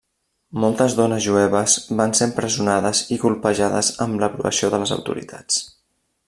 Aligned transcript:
Moltes 0.61 0.93
dones 0.99 1.25
jueves 1.25 1.75
van 1.99 2.15
ser 2.19 2.27
empresonades 2.29 3.03
i 3.17 3.19
colpejades 3.25 3.93
amb 4.07 4.25
l'aprovació 4.25 4.73
de 4.77 4.81
les 4.87 4.95
autoritats. 4.99 5.63